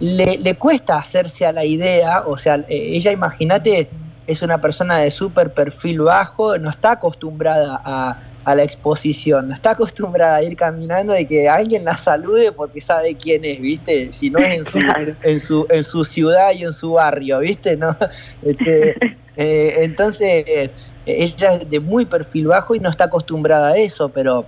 [0.00, 3.88] Le, le cuesta hacerse a la idea, o sea, eh, ella imagínate,
[4.26, 9.48] es una persona de súper perfil bajo, no está acostumbrada a a la exposición.
[9.48, 13.60] No está acostumbrada a ir caminando y que alguien la salude porque sabe quién es,
[13.60, 14.12] ¿viste?
[14.12, 14.78] Si no es en su,
[15.22, 17.76] en su, en su ciudad y en su barrio, ¿viste?
[17.76, 17.96] ¿No?
[18.42, 18.94] Este,
[19.36, 20.70] Eh, entonces, eh,
[21.04, 24.46] ella es de muy perfil bajo y no está acostumbrada a eso, pero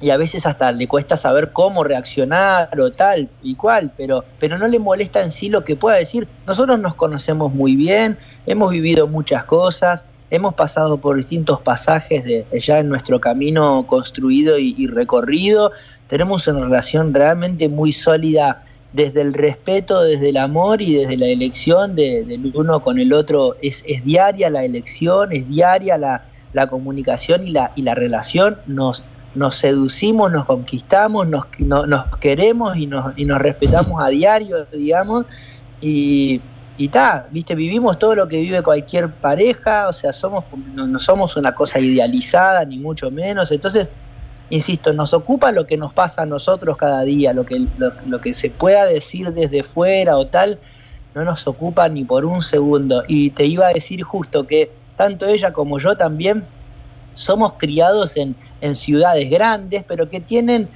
[0.00, 4.58] y a veces hasta le cuesta saber cómo reaccionar o tal y cual, pero, pero
[4.58, 6.28] no le molesta en sí lo que pueda decir.
[6.46, 12.46] Nosotros nos conocemos muy bien, hemos vivido muchas cosas, hemos pasado por distintos pasajes de,
[12.60, 15.72] ya en nuestro camino construido y, recorrido,
[16.08, 21.26] tenemos una relación realmente muy sólida desde el respeto, desde el amor y desde la
[21.26, 23.56] elección de, del uno con el otro.
[23.62, 28.58] Es, es diaria la elección, es diaria la, la comunicación y la, y la relación.
[28.66, 29.04] Nos,
[29.36, 35.26] nos seducimos, nos conquistamos, nos, nos queremos y nos, y nos respetamos a diario, digamos,
[35.80, 36.40] y,
[36.78, 36.90] y
[37.30, 40.44] viste, vivimos todo lo que vive cualquier pareja, o sea, somos,
[40.74, 43.88] no, somos una cosa idealizada, ni mucho menos, entonces,
[44.48, 47.66] insisto, nos ocupa lo que nos pasa a nosotros cada día, lo que,
[48.06, 50.58] lo que se pueda decir desde fuera o tal,
[51.14, 55.26] no nos ocupa ni por un segundo, y te iba a decir justo que tanto
[55.26, 56.44] ella como yo también
[57.14, 60.68] somos criados en, en ciudades grandes, pero que tienen,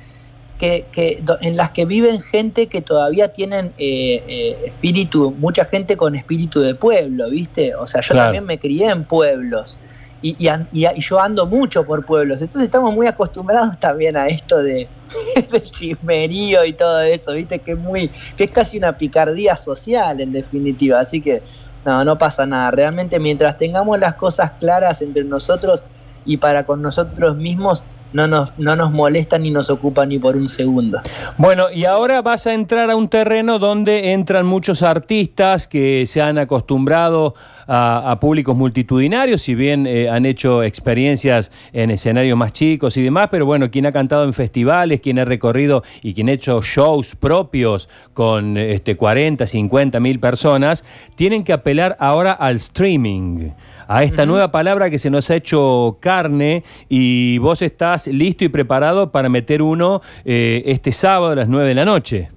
[0.58, 5.96] que, que, en las que viven gente que todavía tienen eh, eh, espíritu, mucha gente
[5.96, 7.74] con espíritu de pueblo, ¿viste?
[7.74, 9.78] O sea, yo también me crié en pueblos.
[10.22, 14.62] Y, y, y, yo ando mucho por pueblos, entonces estamos muy acostumbrados también a esto
[14.62, 14.86] de,
[15.70, 20.32] chismerío y todo eso, viste que es muy, que es casi una picardía social en
[20.32, 21.42] definitiva, así que
[21.86, 25.84] no, no pasa nada, realmente mientras tengamos las cosas claras entre nosotros,
[26.24, 30.36] y para con nosotros mismos no nos, no nos molesta ni nos ocupa ni por
[30.36, 31.00] un segundo.
[31.36, 36.20] Bueno, y ahora vas a entrar a un terreno donde entran muchos artistas que se
[36.20, 37.34] han acostumbrado
[37.66, 43.28] a, públicos multitudinarios, si bien eh, han hecho experiencias en escenarios más chicos y demás,
[43.30, 47.14] pero bueno, quien ha cantado en festivales, quien ha recorrido y quien ha hecho shows
[47.14, 53.50] propios con este, 40, 50 mil personas, tienen que apelar ahora al streaming
[53.90, 58.48] a esta nueva palabra que se nos ha hecho carne y vos estás listo y
[58.48, 62.30] preparado para meter uno eh, este sábado a las 9 de la noche.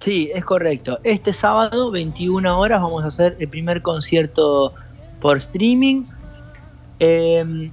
[0.00, 0.98] Sí, es correcto.
[1.02, 4.74] Este sábado, 21 horas, vamos a hacer el primer concierto
[5.22, 6.04] por streaming.
[6.98, 7.70] Em,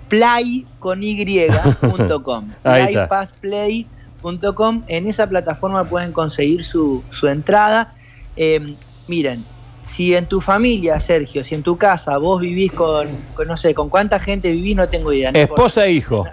[0.09, 2.51] play con Y.com.
[2.65, 4.83] Livepasplay.com.
[4.87, 7.93] En esa plataforma pueden conseguir su, entrada.
[8.35, 8.75] Em,
[9.07, 9.45] miren,
[9.85, 13.07] si en tu familia, Sergio, si en tu casa vos vivís con,
[13.47, 15.29] no sé, con cuánta gente vivís, no tengo idea.
[15.29, 16.27] Esposa e hijo.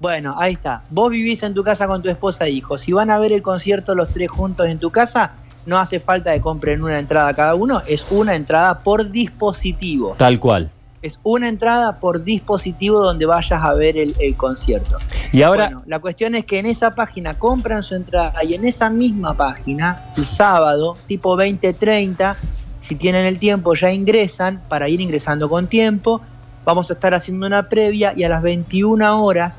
[0.00, 0.82] Bueno, ahí está.
[0.88, 2.78] Vos vivís en tu casa con tu esposa e hijo.
[2.78, 5.32] Si van a ver el concierto los tres juntos en tu casa,
[5.66, 10.14] no hace falta que compren una entrada cada uno, es una entrada por dispositivo.
[10.16, 10.70] Tal cual.
[11.02, 14.96] Es una entrada por dispositivo donde vayas a ver el, concierto.
[15.32, 15.66] Y ahora.
[15.66, 19.34] Bueno, la cuestión es que en esa página compran su entrada y en esa misma
[19.34, 22.36] página, el sábado, tipo 20-30,
[22.80, 26.22] si tienen el tiempo, ya ingresan para ir ingresando con tiempo.
[26.64, 29.58] Vamos a estar haciendo una previa y a las 21 horas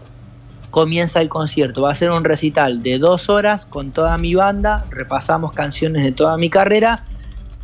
[0.72, 1.84] comienza el concierto.
[1.84, 6.12] Va a ser un recital de dos horas con toda mi banda, repasamos canciones de
[6.12, 7.04] toda mi carrera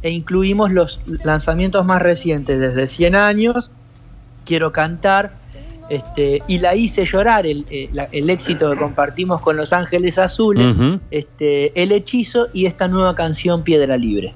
[0.03, 3.71] e incluimos los lanzamientos más recientes desde 100 años.
[4.45, 5.31] Quiero cantar
[5.89, 10.75] este, y la hice llorar, el, eh, éxito que compartimos con Los Ángeles Azules,
[11.11, 14.33] este, El Hechizo y esta nueva canción Piedra Libre.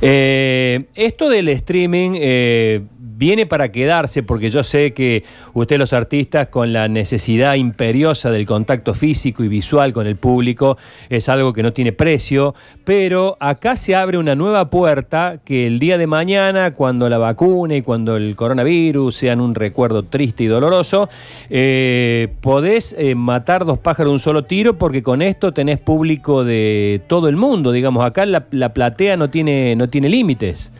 [0.00, 2.82] Eh, esto del streaming, eh,
[3.16, 8.46] viene para quedarse, porque yo sé que usted los artistas con la necesidad imperiosa del
[8.46, 10.76] contacto físico y visual con el público
[11.08, 15.78] es algo que no tiene precio, pero acá se abre una nueva puerta que el
[15.78, 20.46] día de mañana, cuando la vacuna y cuando el coronavirus sean un recuerdo triste y
[20.48, 21.08] doloroso,
[21.50, 26.44] eh, podés eh, matar dos pájaros de un solo tiro porque con esto tenés público
[26.44, 30.72] de todo el mundo, digamos, acá la, la platea no tiene, no tiene límites.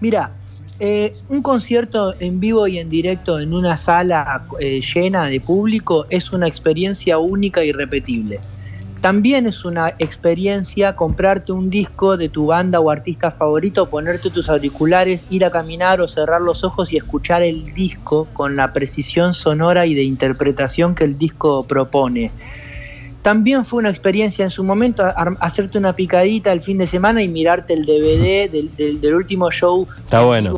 [0.00, 0.32] Mira,
[0.80, 6.06] eh, un concierto en vivo y en directo en una sala eh, llena de público
[6.10, 8.40] es una experiencia única y repetible.
[9.00, 14.48] También es una experiencia comprarte un disco de tu banda o artista favorito, ponerte tus
[14.48, 19.32] auriculares, ir a caminar o cerrar los ojos y escuchar el disco con la precisión
[19.34, 22.30] sonora y de interpretación que el disco propone.
[23.22, 25.04] También fue una experiencia en su momento
[25.38, 29.86] hacerte una picadita el fin de semana y mirarte el DVD del, último show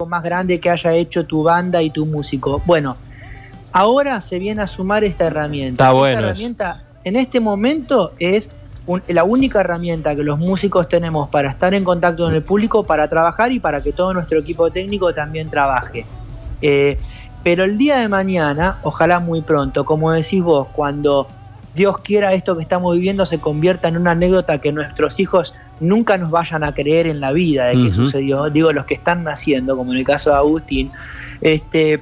[0.07, 2.63] más grande que haya hecho tu banda y tu músico.
[2.65, 2.97] Bueno,
[3.71, 5.85] ahora se viene a sumar esta herramienta.
[5.91, 8.51] esta herramienta en este momento es
[8.87, 12.85] un- la única herramienta que los músicos tenemos para estar en contacto con el público,
[12.85, 16.07] para trabajar y para que todo nuestro equipo técnico también trabaje.
[16.63, 16.99] Eh,
[17.43, 21.27] pero el día de mañana, ojalá muy pronto, como decís vos, cuando
[21.75, 26.17] Dios quiera esto que estamos viviendo se convierta en una anécdota que nuestros hijos nunca
[26.17, 29.77] nos vayan a creer en la vida de que sucedió, digo los que están naciendo,
[29.77, 30.93] como en el caso de Agustín,
[31.41, 32.01] este,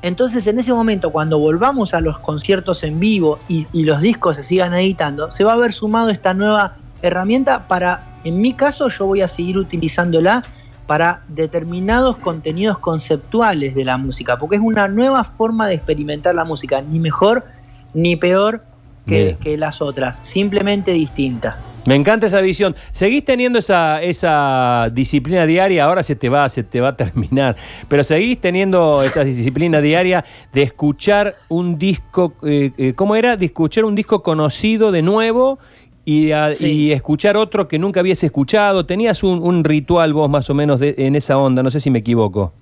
[0.00, 4.36] entonces en ese momento cuando volvamos a los conciertos en vivo y, y los discos
[4.36, 8.88] se sigan editando, se va a haber sumado esta nueva herramienta para, en mi caso
[8.88, 10.42] yo voy a seguir utilizándola
[10.86, 16.44] para determinados contenidos conceptuales de la música, porque es una nueva forma de experimentar la
[16.44, 17.44] música, ni mejor
[17.92, 18.62] ni peor
[19.06, 21.58] que, las otras, simplemente distinta.
[21.84, 22.74] Me encanta esa visión.
[22.90, 25.84] ¿Seguís teniendo esa, esa disciplina diaria?
[25.84, 27.54] Ahora se te va, se te va a terminar.
[27.88, 33.36] Pero seguís teniendo esta disciplina diaria de escuchar un disco, eh, eh, ¿cómo era?
[33.36, 35.60] De escuchar un disco conocido de nuevo
[36.04, 36.66] y, a- Sí.
[36.66, 38.84] y escuchar otro que nunca habías escuchado.
[38.84, 41.90] Tenías un, un ritual vos más o menos de- en esa onda, no sé si
[41.90, 42.52] me equivoco.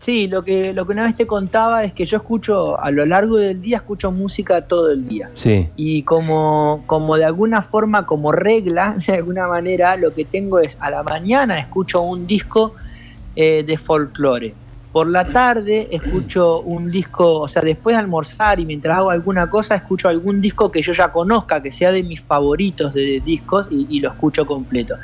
[0.00, 3.04] Sí, lo que, lo que una vez te contaba es que yo escucho, a lo
[3.04, 5.28] largo del día, escucho música todo el día.
[5.34, 5.68] Sí.
[5.76, 10.78] Y como, como de alguna forma, como regla, de alguna manera, lo que tengo es
[10.80, 12.74] a la mañana escucho un disco
[13.36, 14.54] eh, de folclore.
[14.90, 19.48] Por la tarde escucho un disco, o sea, después de almorzar y mientras hago alguna
[19.48, 23.68] cosa, escucho algún disco que yo ya conozca, que sea de mis favoritos de discos
[23.70, 24.96] y, y lo escucho completo.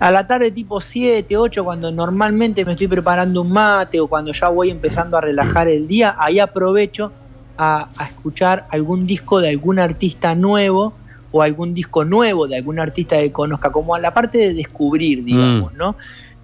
[0.00, 4.32] A la tarde tipo 7, 8, cuando normalmente me estoy preparando un mate o cuando
[4.32, 7.12] ya voy empezando a relajar el día, ahí aprovecho
[7.58, 10.94] a, a escuchar algún disco de algún artista nuevo
[11.32, 15.22] o algún disco nuevo de algún artista que conozca, como a la parte de descubrir,
[15.22, 15.96] digamos, ¿no?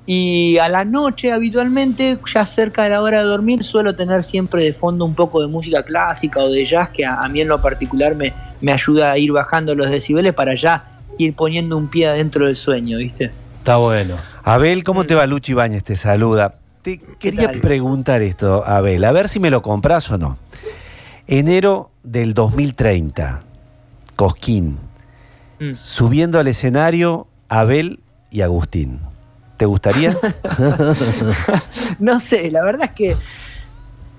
[0.05, 4.65] Y a la noche, habitualmente, ya cerca de la hora de dormir, suelo tener siempre
[4.65, 7.49] de fondo un poco de música clásica o de jazz, que a, a mí en
[7.49, 10.85] lo particular me, me ayuda a ir bajando los decibeles para ya
[11.19, 13.33] ir poniendo un pie adentro del sueño, ¿viste?
[13.67, 14.15] Está bueno.
[14.45, 15.27] Abel, ¿cómo te va?
[15.27, 16.55] Luchi Ibáñez te saluda.
[16.83, 17.61] Te quería tal?
[17.61, 20.39] preguntar esto, Abel, a ver si me lo compras o no.
[21.27, 23.41] Enero del 2030,
[24.15, 24.79] Cosquín,
[25.59, 25.75] Mm.
[25.75, 27.99] subiendo al escenario Abel
[28.31, 29.01] y Agustín.
[29.57, 30.17] ¿Te gustaría?
[31.99, 33.17] no sé, la verdad es que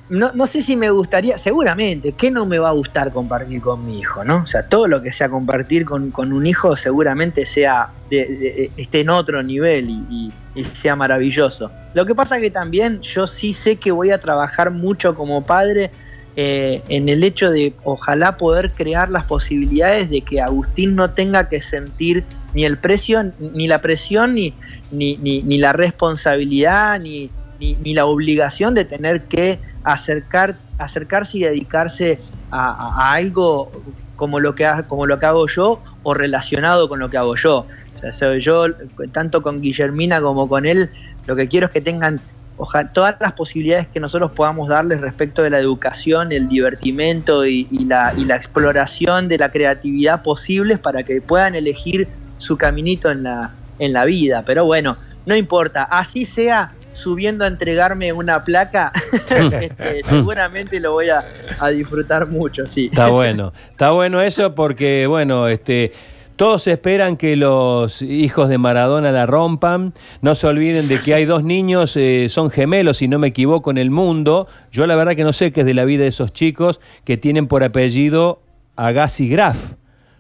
[0.10, 3.86] no, no sé si me gustaría, seguramente, ¿qué no me va a gustar compartir con
[3.86, 4.24] mi hijo?
[4.24, 4.38] ¿no?
[4.44, 8.72] O sea, todo lo que sea compartir con, con un hijo seguramente sea de- de-
[8.78, 10.32] esté en otro nivel y
[10.74, 11.72] sea maravilloso.
[11.94, 15.92] Lo que pasa que también yo sí sé que voy a trabajar mucho como padre
[16.36, 21.50] eh, en el hecho de ojalá poder crear las posibilidades de que Agustín no tenga
[21.50, 24.54] que sentir ni el precio, ni la presión, ni,
[24.92, 31.38] ni, ni, ni la responsabilidad, ni, ni, ni la obligación de tener que acercar, acercarse
[31.38, 32.20] y dedicarse
[32.52, 33.72] a, algo
[34.16, 37.66] como lo, que, como lo que hago yo o relacionado con lo que hago yo.
[37.96, 38.66] O sea, yo,
[39.12, 40.90] tanto con Guillermina como con él,
[41.26, 42.20] lo que quiero es que tengan
[42.58, 47.68] ojalá, todas las posibilidades que nosotros podamos darles respecto de la educación, el divertimento y,
[47.72, 52.08] y la, y la exploración de la creatividad posibles para que puedan elegir
[52.40, 54.44] su caminito en la, en la vida.
[54.46, 58.92] Pero bueno, no importa, así sea subiendo a entregarme una placa,
[59.30, 59.72] este,
[60.04, 61.24] seguramente lo voy a,
[61.60, 62.88] a disfrutar mucho, sí.
[62.88, 65.94] Está bueno, está bueno eso porque, bueno, este,
[66.38, 69.96] todos esperan que los hijos de Maradona la rompan.
[70.22, 73.72] No se olviden de que hay dos niños, eh, son gemelos, si no me equivoco,
[73.72, 74.48] en el mundo.
[74.72, 77.18] Yo la verdad que no sé qué es de la vida de esos chicos que
[77.18, 78.44] tienen por apellido
[78.76, 79.58] Agassi Graf.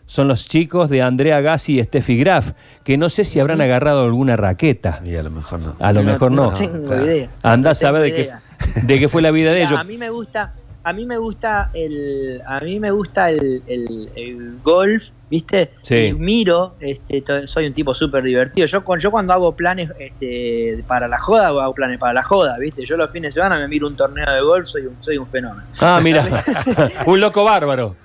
[0.08, 2.54] Son los chicos de Andrea Agassi y Steffi Graf,
[2.86, 5.02] que no sé si habrán agarrado alguna raqueta.
[5.04, 5.76] Y a lo mejor no.
[5.80, 6.54] A lo mejor no.
[6.54, 7.06] tengo claro.
[7.06, 7.30] idea.
[7.44, 8.32] Andá a No tengo saber de qué,
[8.84, 9.78] de qué fue la vida de ellos.
[9.78, 10.54] A mí me gusta,
[10.88, 15.72] a mí me gusta el, a mí me gusta el, el- el golf, ¿viste?
[15.82, 15.96] Sí.
[15.96, 18.66] Y miro, este, soy un tipo súper divertido.
[18.68, 22.58] Yo, con- yo cuando hago planes este, para la joda, hago planes para la joda,
[22.58, 22.86] ¿viste?
[22.86, 25.28] Yo los fines de semana me miro un torneo de golf, soy un, soy un
[25.28, 25.64] fenómeno.
[25.82, 26.24] Ah, mira,
[27.06, 27.96] un loco bárbaro.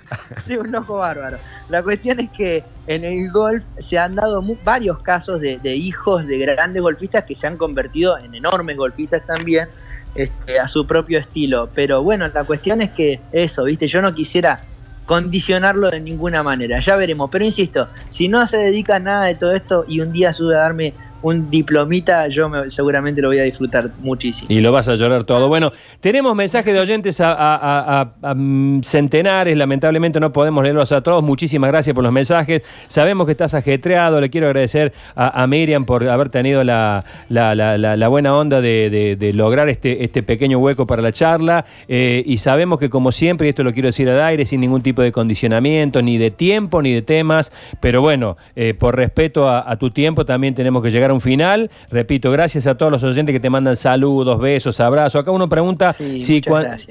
[0.46, 1.38] Sí, un loco bárbaro.
[1.68, 5.74] La cuestión es que en el golf se han dado mu- varios casos de, de
[5.76, 9.68] hijos de grandes golfistas que se han convertido en enormes golfistas también,
[10.14, 11.68] este, a su propio estilo.
[11.74, 13.86] Pero bueno, la cuestión es que eso, ¿viste?
[13.88, 14.60] Yo no quisiera
[15.06, 17.28] condicionarlo de ninguna manera, ya veremos.
[17.30, 20.54] Pero insisto, si no se dedica a nada de todo esto y un día sube
[20.54, 24.46] a darme un diplomita, yo me- seguramente lo voy a disfrutar muchísimo.
[24.50, 25.48] Y lo vas a llorar todo.
[25.48, 31.22] Bueno, tenemos mensajes de oyentes a, mm, centenares, lamentablemente no podemos leerlos a todos.
[31.22, 32.62] Muchísimas gracias por los mensajes.
[32.88, 38.34] Sabemos que estás ajetreado, le quiero agradecer a, Miriam por haber tenido la, la- buena
[38.36, 41.64] onda de, lograr este, este pequeño hueco para la charla.
[41.88, 44.82] Eh, y sabemos que como siempre, y esto lo quiero decir al aire, sin ningún
[44.82, 49.76] tipo de condicionamiento, ni de tiempo, ni de temas, pero bueno, eh, por respeto a,
[49.76, 51.70] tu tiempo también tenemos que llegar un final.
[51.90, 55.20] Repito, gracias a todos los oyentes que te mandan saludos, besos, abrazos.
[55.20, 56.42] Acá uno pregunta Sí, si,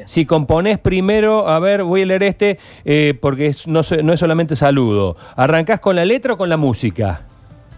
[0.06, 4.56] si componés primero, a ver, voy a leer este, eh, porque es- no, es solamente
[4.56, 5.16] saludo.
[5.36, 7.26] ¿Arrancás con la letra o con la música?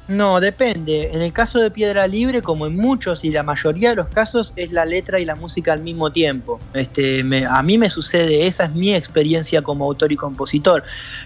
[0.10, 1.12] No, depende.
[1.14, 4.52] En el caso de Piedra Libre, como en muchos y la mayoría de los casos,
[4.58, 6.60] es la letra y la música al mismo tiempo.
[6.74, 10.84] Este, me- a mí me sucede, esa es mi experiencia como autor y compositor.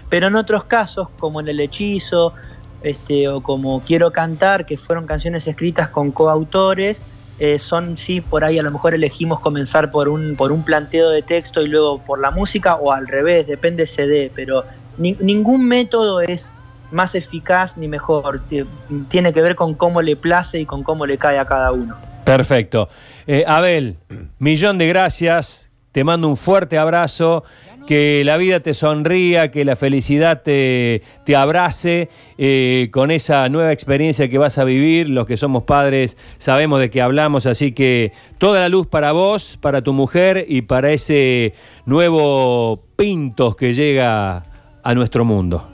[0.08, 2.34] Pero en otros casos, como en El Hechizo,
[2.82, 7.00] este, o como Quiero Cantar, que fueron canciones escritas con coautores,
[7.40, 11.10] eh, son, sí, por ahí a lo mejor elegimos comenzar por un, por un planteo
[11.10, 14.64] de texto y luego por la música, o al revés, depende CD, pero
[14.96, 16.48] ni- ningún método es
[16.90, 18.40] más eficaz ni mejor.
[18.48, 18.64] Ti-
[19.08, 21.94] Tiene que ver con cómo le place y con cómo le cae a cada uno.
[22.24, 22.88] Perfecto.
[23.26, 23.96] Eh, Abel,
[24.38, 25.70] millón de gracias.
[25.92, 27.44] Te mando un fuerte abrazo.
[27.88, 33.72] Que la vida te sonría, que la felicidad te, te abrace eh, con esa nueva
[33.72, 35.08] experiencia que vas a vivir.
[35.08, 39.58] Los que somos padres sabemos de qué hablamos, así que toda la luz para vos,
[39.62, 41.54] para tu mujer y para ese
[41.86, 44.44] nuevo Pintos que llega
[44.82, 45.66] a nuestro mundo.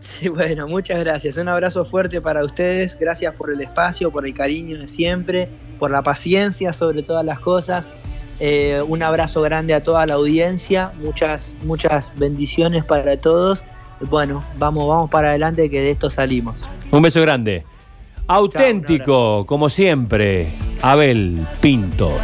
[0.00, 1.38] Sí, bueno, muchas gracias.
[1.38, 2.98] Un abrazo fuerte para ustedes.
[2.98, 5.48] Gracias por el espacio, por el cariño de siempre,
[5.78, 7.88] por la paciencia sobre todas las cosas.
[8.40, 10.90] Eh, un abrazo grande a toda la audiencia.
[11.02, 13.64] Muchas, muchas bendiciones para todos.
[14.00, 16.66] Bueno, vamos, vamos para adelante que de esto salimos.
[16.90, 17.64] Un beso grande.
[18.26, 20.48] Auténtico, como siempre,
[20.80, 22.14] Abel Pintos.